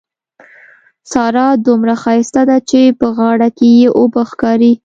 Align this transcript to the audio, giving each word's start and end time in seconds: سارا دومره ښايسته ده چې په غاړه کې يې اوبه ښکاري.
سارا 1.11 1.47
دومره 1.65 1.93
ښايسته 2.03 2.41
ده 2.49 2.57
چې 2.69 2.81
په 2.99 3.07
غاړه 3.17 3.49
کې 3.57 3.67
يې 3.79 3.87
اوبه 3.99 4.21
ښکاري. 4.29 4.73